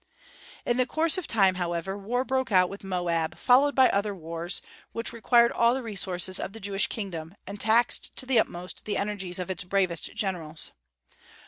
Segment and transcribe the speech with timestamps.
[0.65, 4.59] In the course of time, however, war broke out with Moab, followed by other wars,
[4.93, 8.97] which required all the resources of the Jewish kingdom, and taxed to the utmost the
[8.97, 10.71] energies of its bravest generals.